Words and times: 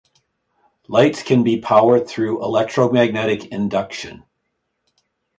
Lights 0.87 1.21
can 1.21 1.43
be 1.43 1.61
powered 1.61 2.07
through 2.07 2.43
electromagnetic 2.43 3.45
induction. 3.51 4.25